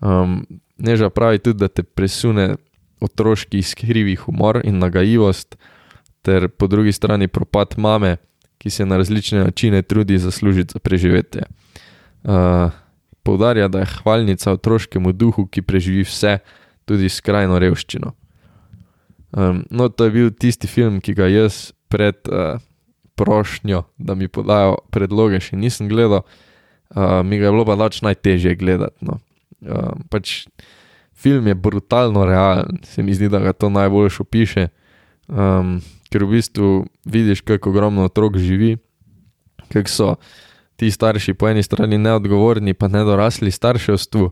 Um, 0.01 0.47
Neža 0.83 1.11
pravi 1.11 1.39
tudi, 1.39 1.61
da 1.63 1.69
te 1.69 1.83
presune 1.83 2.57
otroški 3.01 3.61
skrivi 3.63 4.17
humor 4.17 4.61
in 4.65 4.81
nagajivost, 4.83 5.57
ter 6.23 6.49
po 6.49 6.67
drugi 6.67 6.93
strani 6.93 7.29
propad 7.29 7.75
mame, 7.77 8.17
ki 8.59 8.71
se 8.71 8.87
na 8.87 8.97
različne 8.97 9.45
načine 9.45 9.83
trudi 9.83 10.19
zaslužiti 10.19 10.73
za 10.73 10.79
preživetje. 10.79 11.43
Uh, 12.25 12.71
poudarja, 13.23 13.69
da 13.69 13.79
je 13.79 13.87
hvalnica 14.03 14.53
otroškemu 14.53 15.13
duhu, 15.13 15.47
ki 15.47 15.63
preživi 15.63 16.03
vse, 16.07 16.39
tudi 16.85 17.09
skrajno 17.09 17.59
revščino. 17.59 18.13
Um, 19.33 19.65
no, 19.71 19.89
to 19.89 20.05
je 20.05 20.11
bil 20.11 20.31
tisti 20.31 20.67
film, 20.67 21.01
ki 21.01 21.15
ga 21.15 21.27
jaz 21.31 21.73
pred 21.89 22.17
uh, 22.29 22.61
prošnjo, 23.15 23.83
da 23.99 24.15
mi 24.15 24.29
podajo 24.29 24.77
predloge, 24.91 25.41
še 25.41 25.57
nisem 25.57 25.89
gledal, 25.89 26.23
uh, 26.97 27.21
mi 27.27 27.39
ga 27.39 27.49
je 27.49 27.53
bilo 27.53 27.65
pa 27.65 27.77
pač 27.77 28.03
najtežje 28.03 28.55
gledati. 28.55 29.05
No. 29.05 29.19
Uh, 29.61 29.97
pač 30.11 30.47
film 31.15 31.47
je 31.47 31.55
brutalno 31.55 32.25
realen, 32.27 32.81
se 32.85 33.03
mi 33.03 33.15
zdi, 33.15 33.29
da 33.29 33.39
ga 33.39 33.53
to 33.53 33.71
najbolj 33.71 34.11
opiše. 34.21 34.69
Um, 35.29 35.81
ker 36.13 36.25
v 36.27 36.37
bistvu 36.37 36.71
vidiš, 37.09 37.41
kako 37.41 37.71
ogromno 37.71 38.05
otrok 38.05 38.37
živi, 38.37 38.77
kako 39.73 39.89
so 39.89 40.09
ti 40.77 40.91
starši 40.91 41.35
po 41.35 41.49
eni 41.49 41.63
strani 41.63 41.99
neodgovorni, 41.99 42.75
pa 42.75 42.89
nedorasli 42.89 43.51
starševstvu, 43.51 44.31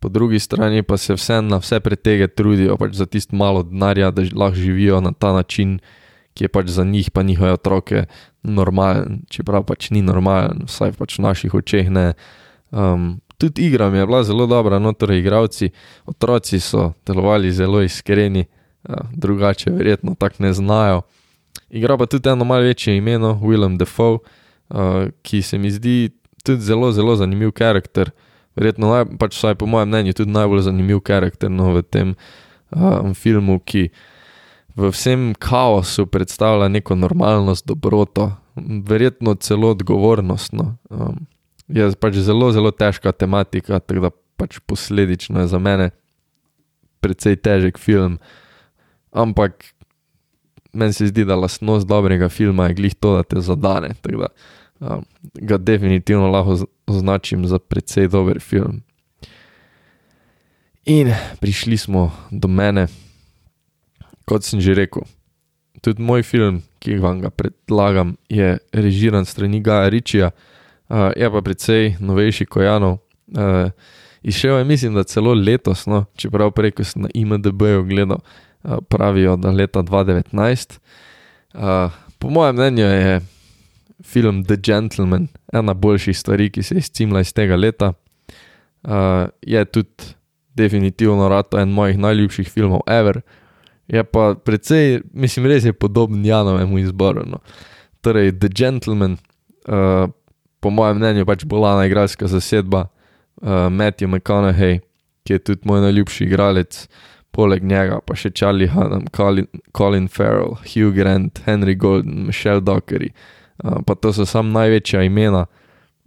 po 0.00 0.08
drugi 0.08 0.38
strani 0.38 0.82
pa 0.82 0.96
se 0.96 1.14
vse 1.14 1.42
na 1.42 1.58
vse 1.60 1.80
pretege 1.80 2.28
trudijo 2.28 2.76
pač 2.80 2.94
za 2.96 3.06
tisto 3.06 3.36
malo 3.36 3.62
denarja, 3.62 4.10
da 4.10 4.24
lahko 4.32 4.56
živijo 4.56 5.00
na 5.00 5.12
ta 5.12 5.32
način, 5.32 5.80
ki 6.34 6.44
je 6.44 6.48
pač 6.48 6.70
za 6.74 6.84
njih, 6.84 7.10
pa 7.10 7.22
njihove 7.22 7.52
otroke, 7.52 8.04
normalen, 8.42 9.22
čeprav 9.30 9.64
pač 9.68 9.90
ni 9.90 10.02
normalen, 10.02 10.64
vsaj 10.66 10.94
pač 10.98 11.18
v 11.18 11.26
naših 11.26 11.54
očeh 11.54 11.90
ne. 11.90 12.12
Um, 12.70 13.20
tudi 13.38 13.66
igra 13.66 13.90
mi 13.90 13.98
je 13.98 14.06
bila 14.06 14.22
zelo 14.24 14.46
dobra, 14.46 14.78
no 14.78 14.92
torej 14.92 15.20
igravci, 15.20 15.70
otroci 16.06 16.60
so 16.60 16.92
delovali 17.06 17.52
zelo 17.52 17.82
iskreni. 17.82 18.46
Ja, 18.88 18.96
drugače, 19.12 19.70
verjetno 19.70 20.14
tako 20.16 20.42
ne 20.42 20.52
znajo. 20.52 21.02
Igra 21.70 21.98
pa 21.98 22.06
tudi 22.06 22.28
eno 22.28 22.44
malce 22.44 22.66
večje 22.66 22.96
ime, 22.96 23.18
no, 23.18 23.34
Willem 23.42 23.76
Dafoe, 23.76 24.18
uh, 24.68 25.10
ki 25.22 25.42
se 25.42 25.58
mi 25.58 25.70
zdi 25.70 26.10
tudi 26.44 26.62
zelo, 26.62 26.92
zelo 26.92 27.16
zanimiv 27.16 27.52
karakter. 27.52 28.10
Verjetno, 28.56 28.88
naj, 28.88 29.04
pač 29.18 29.36
vsaj 29.36 29.54
po 29.54 29.66
mojem 29.66 29.88
mnenju, 29.88 30.12
tudi 30.12 30.32
najbolj 30.32 30.64
zanimiv 30.66 31.02
karakter 31.04 31.50
no, 31.50 31.74
v 31.74 31.82
tem 31.82 32.14
uh, 32.70 33.12
filmu, 33.14 33.58
ki 33.60 33.90
v 34.80 34.90
vsem 34.94 35.30
kaosu 35.36 36.06
predstavlja 36.06 36.68
neko 36.68 36.96
normalnost, 36.96 37.66
dobroto, 37.68 38.30
verjetno 38.86 39.34
celo 39.34 39.70
odgovornost. 39.70 40.52
No. 40.52 40.76
Um, 40.90 41.26
je 41.68 41.90
pač 42.00 42.20
zelo, 42.24 42.50
zelo 42.52 42.72
težka 42.72 43.12
tematika, 43.12 43.80
tako 43.80 44.08
da 44.08 44.10
pač 44.40 44.58
posledično 44.66 45.44
je 45.44 45.50
za 45.52 45.60
mene 45.60 45.90
precej 47.04 47.36
težek 47.36 47.78
film. 47.78 48.18
Ampak 49.12 49.64
meni 50.72 50.92
se 50.92 51.10
zdi, 51.10 51.24
da 51.24 51.36
lastnost 51.36 51.88
dobrega 51.88 52.28
filma 52.28 52.70
je 52.70 52.78
glih 52.80 52.94
to, 52.94 53.16
da 53.16 53.22
te 53.22 53.40
zadane. 53.40 53.94
Tako 54.00 54.24
da 54.24 54.28
um, 54.80 55.04
ga 55.34 55.58
definitivno 55.58 56.30
lahko 56.30 56.64
označim 56.86 57.46
za 57.46 57.58
precej 57.58 58.08
dober 58.08 58.40
film. 58.40 58.82
In 60.88 61.12
prišli 61.40 61.76
smo 61.76 62.10
do 62.30 62.48
mene, 62.48 62.86
kot 64.30 64.46
sem 64.46 64.62
že 64.62 64.78
rekel. 64.78 65.02
Tudi 65.82 66.02
moj 66.02 66.22
film, 66.22 66.62
ki 66.78 67.00
vam 67.02 67.18
ga 67.24 67.32
predlagam, 67.34 68.14
je 68.30 68.58
režiran 68.70 69.26
strani 69.26 69.58
Gaja 69.64 69.88
Ričija, 69.90 70.30
uh, 70.30 71.10
je 71.16 71.30
pa 71.30 71.40
precej 71.42 71.96
novejši 71.98 72.46
kot 72.46 72.62
Janov. 72.62 73.00
Uh, 73.34 73.74
Išel 74.20 74.58
je, 74.58 74.64
mislim, 74.68 74.94
da 74.94 75.04
celo 75.08 75.32
letos, 75.32 75.86
no, 75.88 76.04
čeprav 76.16 76.50
preko 76.52 76.84
sem 76.84 77.02
na 77.02 77.08
IMDB-ju 77.14 77.84
gledal, 77.88 78.20
uh, 78.20 78.76
pravijo, 78.88 79.36
da 79.40 79.50
leta 79.50 79.80
2019. 79.80 80.76
Uh, 81.54 81.88
po 82.18 82.28
mojem 82.28 82.54
mnenju 82.56 82.84
je 82.84 83.20
film 84.04 84.44
The 84.44 84.56
Gentleman 84.60 85.28
ena 85.52 85.74
boljših 85.74 86.18
stvari, 86.18 86.50
ki 86.50 86.62
se 86.62 86.74
je 86.74 86.78
izcimla 86.84 87.20
iz 87.20 87.32
tega 87.32 87.56
leta. 87.56 87.92
Uh, 88.82 88.92
je 89.42 89.64
tudi 89.64 90.12
definitivno 90.54 91.28
rado 91.28 91.58
en 91.58 91.72
mojih 91.72 91.98
najljubših 91.98 92.50
filmov 92.50 92.80
ever. 92.86 93.20
Je 93.90 94.04
pa 94.06 94.34
precej, 94.38 95.00
mislim, 95.12 95.46
res 95.50 95.64
je 95.66 95.72
podoben 95.72 96.24
Janovemu 96.24 96.78
izboru. 96.78 97.24
No. 97.26 97.40
Torej, 98.00 98.32
The 98.38 98.48
Gentleman, 98.54 99.16
uh, 99.66 100.06
po 100.60 100.70
mojem 100.70 101.00
mnenju, 101.00 101.26
pač 101.26 101.42
bolana 101.44 101.88
igralska 101.88 102.28
zasedba, 102.30 102.86
uh, 103.42 103.66
Matthew 103.72 104.08
McConaughey, 104.08 104.78
ki 105.26 105.32
je 105.32 105.38
tudi 105.38 105.66
moj 105.68 105.82
najljubši 105.82 106.24
igralec, 106.24 106.84
poleg 107.34 107.64
njega 107.66 107.98
pa 108.06 108.14
še 108.14 108.30
Charlie 108.30 108.70
Hunnam, 108.70 109.08
Colin, 109.16 109.48
Colin 109.76 110.06
Farrell, 110.08 110.54
Hugh 110.70 110.94
Grant, 110.94 111.42
Henry 111.46 111.74
Golden, 111.74 112.26
Michelle 112.30 112.62
Dockery, 112.62 113.10
uh, 113.64 113.80
pa 113.86 113.98
to 113.98 114.14
so 114.14 114.26
sam 114.26 114.52
največja 114.54 115.02
imena. 115.06 115.48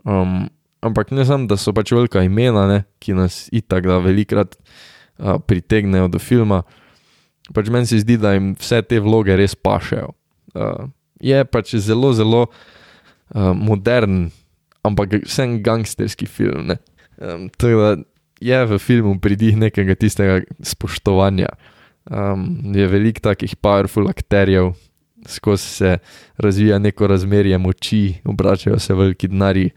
Um, 0.08 0.48
ampak 0.84 1.12
ne 1.12 1.28
samo, 1.28 1.50
da 1.52 1.60
so 1.60 1.76
pač 1.76 1.92
velika 1.92 2.24
imena, 2.24 2.64
ne, 2.72 2.80
ki 3.04 3.16
nas 3.20 3.48
itak 3.52 3.92
da 3.92 4.00
velikrat 4.04 4.56
uh, 4.56 5.36
pritegnejo 5.44 6.08
do 6.16 6.24
filma. 6.24 6.64
Pač 7.52 7.68
meni 7.74 7.90
se 7.90 8.00
zdi, 8.00 8.16
da 8.22 8.36
jim 8.38 8.54
vse 8.56 8.80
te 8.88 9.02
vloge 9.04 9.36
res 9.36 9.56
pašejo. 9.56 10.14
Uh, 10.56 10.88
je 11.20 11.44
pač 11.44 11.76
zelo, 11.84 12.14
zelo 12.16 12.46
uh, 12.48 13.52
modern, 13.58 14.30
ampak 14.88 15.20
vsem 15.26 15.60
gangsterski 15.66 16.30
film. 16.30 16.76
Um, 17.20 17.50
je 18.44 18.60
v 18.68 18.80
filmu 18.80 19.20
pridih 19.20 19.58
nekega 19.60 19.96
tistega 19.96 20.42
spoštovanja. 20.64 21.52
Um, 22.04 22.76
je 22.76 22.88
veliko 22.92 23.24
takih 23.24 23.56
powerful 23.56 24.10
akterjev, 24.12 24.74
skozi 25.28 25.64
se 25.64 25.98
razvija 26.38 26.80
neko 26.80 27.08
razmerje 27.08 27.58
moči, 27.58 28.20
obračajo 28.26 28.80
se 28.80 28.94
veliki 28.94 29.28
denari. 29.28 29.70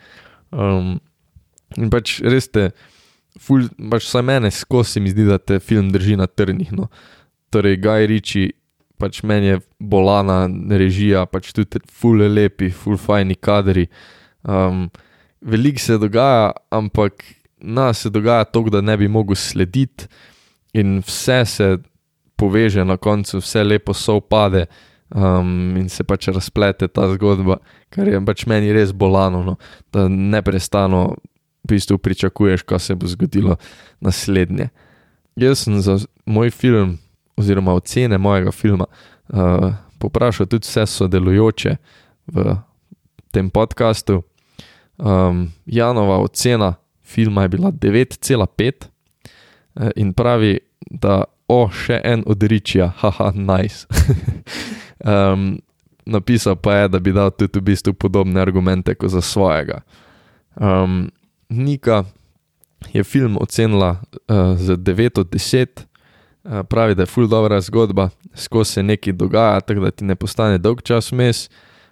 Um, 0.51 0.99
in 1.79 1.91
pač 1.91 2.19
res 2.27 2.51
te, 2.51 2.71
ful, 3.39 3.69
pač 3.91 4.09
vsaj 4.09 4.27
mene 4.27 4.51
skozi 4.51 5.01
mi 5.01 5.15
zdi, 5.15 5.27
da 5.29 5.39
te 5.39 5.61
film 5.63 5.93
drži 5.95 6.19
na 6.19 6.27
trnih. 6.27 6.73
No. 6.75 6.91
Torej, 7.51 7.79
Gaj 7.83 8.07
Riči, 8.11 8.45
pač 8.99 9.23
meni 9.23 9.55
je 9.55 9.61
bolana 9.79 10.47
režija, 10.71 11.27
pač 11.31 11.53
tudi 11.57 11.83
ful 11.93 12.25
lepi, 12.27 12.71
ful 12.71 12.97
fajni 13.01 13.37
kadri. 13.37 13.87
Um, 14.43 14.89
Veliko 15.47 15.79
se 15.79 15.99
dogaja, 16.01 16.53
ampak 16.75 17.23
nas 17.61 18.03
se 18.03 18.11
dogaja 18.11 18.45
to, 18.49 18.65
da 18.73 18.81
ne 18.81 18.97
bi 18.97 19.09
mogel 19.09 19.37
slediti, 19.37 20.09
in 20.77 20.99
vse 21.07 21.45
se 21.45 21.79
poveže 22.37 22.85
na 22.85 22.97
koncu, 22.97 23.39
vse 23.39 23.65
lepo 23.65 23.95
sovpade 23.95 24.67
um, 25.15 25.77
in 25.77 25.89
se 25.89 26.05
pač 26.05 26.29
razplete 26.29 26.89
ta 26.89 27.09
zgodba, 27.15 27.59
kar 27.91 28.09
je 28.09 28.21
pač 28.27 28.45
meni 28.51 28.75
res 28.77 28.93
bolano, 28.93 29.43
no, 29.45 29.57
da 29.93 30.09
ne 30.09 30.43
prestano 30.45 31.17
v 31.65 31.75
bistvu 31.75 31.99
pričakuješ, 31.99 32.63
kaj 32.63 32.81
se 32.81 32.95
bo 32.95 33.09
zgodilo 33.11 33.57
naslednje. 34.01 34.69
Jaz 35.37 35.65
sem 35.65 35.81
za 35.81 35.99
moj 36.27 36.51
film, 36.51 36.97
oziroma 37.37 37.75
ocene 37.75 38.19
mojega 38.19 38.53
filma, 38.53 38.85
uh, 39.29 39.73
poprašal 39.99 40.47
tudi 40.47 40.67
vse 40.67 40.87
sodelujoče 40.87 41.77
v 42.27 42.57
tem 43.31 43.51
podkastu. 43.51 44.23
Um, 44.99 45.53
Janova 45.67 46.19
ocena 46.19 46.75
filma 47.05 47.43
je 47.43 47.49
bila 47.49 47.73
9,5 47.73 48.73
uh, 49.75 49.89
in 49.97 50.13
pravi, 50.13 50.59
da 50.91 51.25
o 51.49 51.69
še 51.71 52.01
en 52.05 52.25
odričja, 52.27 52.89
haha, 52.99 53.31
nice. 53.35 53.87
um, 55.05 55.59
napisal 56.17 56.57
pa 56.57 56.75
je, 56.75 56.89
da 56.89 56.99
bi 56.99 57.13
dal 57.13 57.31
tudi 57.31 57.59
v 57.59 57.63
bistvu 57.63 57.95
podobne 57.95 58.41
argumente 58.41 58.95
kot 58.95 59.11
za 59.11 59.21
svojega. 59.21 59.83
Um, 60.55 61.11
Nika 61.49 62.05
je 62.93 63.05
film 63.05 63.37
ocenila 63.41 64.01
uh, 64.01 64.57
z 64.57 64.77
9 64.77 65.21
od 65.21 65.31
10, 65.31 65.67
uh, 65.67 65.96
pravi, 66.69 66.95
da 66.95 67.03
je 67.03 67.07
full 67.07 67.29
dobra 67.29 67.61
zgodba, 67.61 68.09
skozi 68.35 68.73
se 68.73 68.83
nekaj 68.83 69.13
dogaja, 69.13 69.61
tako 69.61 69.81
da 69.81 69.91
ti 69.91 70.05
ne 70.05 70.15
postane 70.15 70.59
dolg 70.59 70.83
čas 70.83 71.13
vmes. 71.13 71.49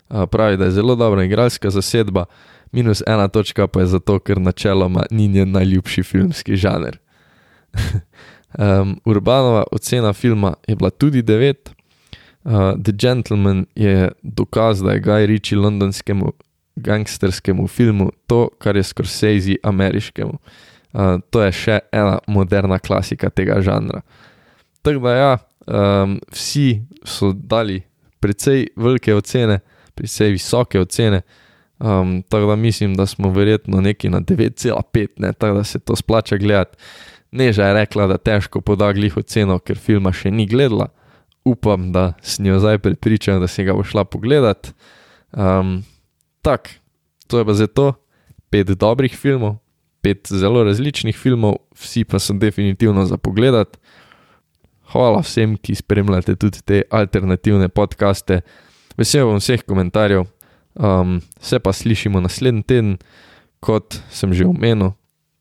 Uh, 0.09 0.25
pravi, 0.31 0.57
da 0.57 0.65
je 0.65 0.71
zelo 0.71 0.95
dobra 0.95 1.25
igralska 1.25 1.71
zasedba, 1.71 2.25
minus 2.73 3.03
ena 3.07 3.29
točka 3.29 3.67
pa 3.67 3.81
je 3.81 3.87
zato, 3.87 4.19
ker 4.19 4.41
načeloma 4.41 5.07
ni 5.11 5.29
njen 5.29 5.51
najljubši 5.51 6.03
filmski 6.03 6.57
žanr. 6.57 6.97
um, 8.59 9.01
Urbanova 9.05 9.65
ocena 9.73 10.13
filma 10.13 10.55
je 10.67 10.77
bila 10.77 10.91
tudi 10.91 11.23
9. 11.23 11.55
Uh, 12.45 12.53
The 12.83 12.93
Gentleman 12.93 13.67
je 13.75 14.13
dokaz, 14.23 14.83
da 14.83 14.93
je 14.93 15.03
Guy 15.03 15.27
Ritchie 15.27 15.59
londonskemu 15.59 16.33
gangsterskemu 16.77 17.67
filmu 17.67 18.11
to, 18.27 18.49
kar 18.59 18.77
je 18.77 18.83
Scorsese 18.83 19.57
ameriškemu. 19.63 20.39
Uh, 20.93 21.01
to 21.31 21.43
je 21.43 21.53
še 21.53 21.79
ena 21.93 22.19
moderna 22.27 22.79
klasika 22.79 23.31
tega 23.31 23.61
žanra. 23.63 24.03
Tako 24.85 25.01
da, 25.07 25.15
ja, 25.17 25.33
um, 25.67 26.19
vsi 26.33 26.83
so 27.09 27.33
dali 27.33 27.81
precej 28.21 28.67
velike 28.77 29.15
ocene, 29.17 29.59
precej 29.97 30.35
visoke 30.37 30.81
ocene. 30.81 31.23
Um, 31.79 32.21
tako 32.29 32.53
da 32.53 32.57
mislim, 32.57 32.95
da 32.95 33.07
smo 33.07 33.31
verjetno 33.33 33.81
neki 33.81 34.09
na 34.09 34.21
9,5, 34.21 35.07
ne, 35.17 35.33
tako 35.33 35.57
da 35.57 35.65
se 35.65 35.79
to 35.79 35.97
splača 35.97 36.37
gledati. 36.37 36.77
Neža 37.31 37.67
je 37.67 37.75
rekla, 37.75 38.07
da 38.07 38.19
težko 38.19 38.61
poda 38.61 38.93
glih 38.93 39.17
oceno, 39.17 39.59
ker 39.59 39.81
filma 39.81 40.13
še 40.13 40.31
ni 40.31 40.47
gledala. 40.47 40.93
Upam, 41.45 41.91
da 41.93 42.13
sem 42.23 42.47
jo 42.47 42.61
zdaj 42.63 42.79
pripričan, 42.79 43.41
da 43.41 43.49
si 43.51 43.65
ga 43.65 43.75
bo 43.75 43.83
šla 43.85 44.05
pogledat. 44.05 44.71
Um, 45.33 45.83
Tako, 46.45 46.69
to 47.27 47.39
je 47.39 47.45
pa 47.45 47.55
za 47.57 47.67
to, 47.67 47.95
pet 48.53 48.69
dobrih 48.69 49.17
filmov, 49.17 49.57
pet 50.05 50.29
zelo 50.29 50.61
različnih 50.65 51.17
filmov, 51.17 51.57
vsi 51.73 52.05
pa 52.05 52.21
so 52.21 52.37
definitivno 52.37 53.07
za 53.09 53.17
pogled. 53.17 53.73
Hvala 54.93 55.23
vsem, 55.25 55.57
ki 55.57 55.75
spremljate 55.79 56.37
tudi 56.37 56.61
te 56.67 56.83
alternativne 56.93 57.71
podkaste. 57.73 58.43
Vesel 58.99 59.27
bom 59.27 59.41
vseh 59.41 59.65
komentarjev, 59.67 60.27
um, 60.77 61.17
se 61.41 61.59
pa 61.59 61.73
slišimo 61.73 62.21
naslednji 62.23 62.63
teden, 62.69 62.93
kot 63.65 63.99
sem 64.13 64.35
že 64.37 64.47
omenil, 64.47 64.93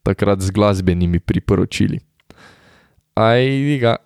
takrat 0.08 0.41
z 0.41 0.56
glasbenimi 0.56 1.19
priporočili. 1.19 1.99
Ajdiga. 3.19 3.97